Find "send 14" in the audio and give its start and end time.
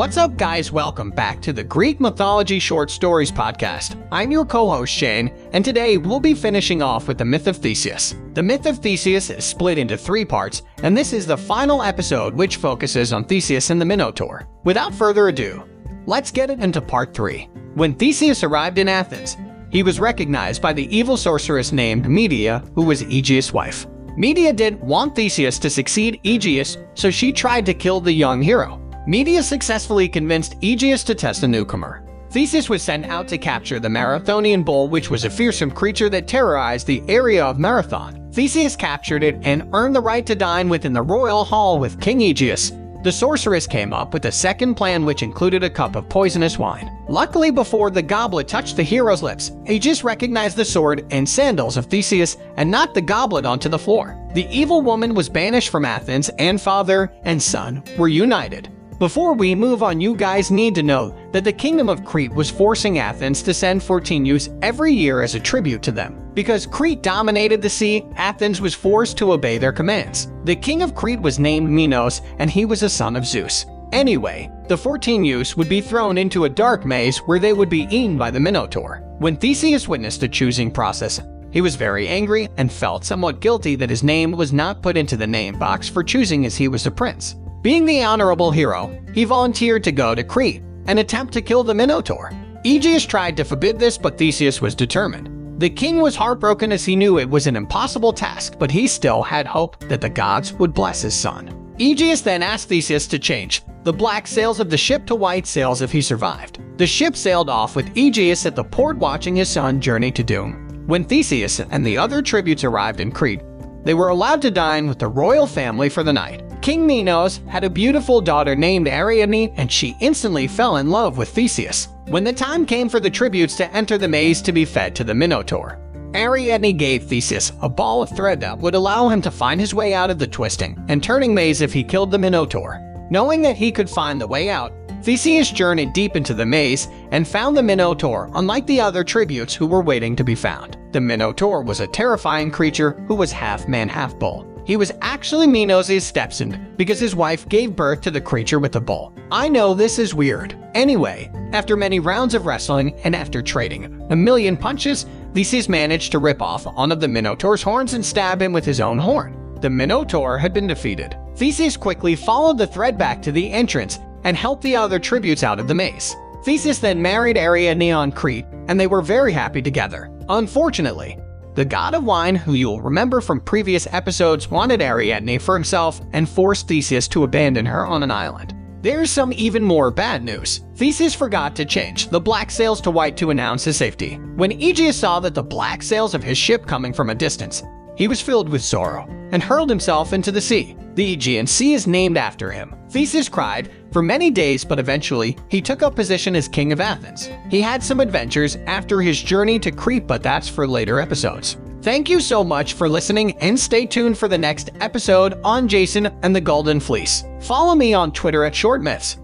63.54-64.26